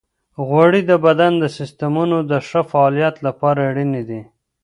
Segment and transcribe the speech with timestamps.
[0.47, 4.21] غوړې د بدن د سیستمونو د ښه فعالیت لپاره اړینې دي.